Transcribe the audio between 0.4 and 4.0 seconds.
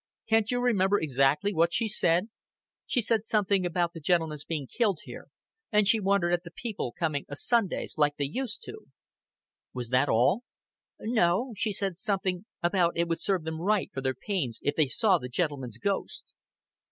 you remember exactly what she did say?" "She said something about the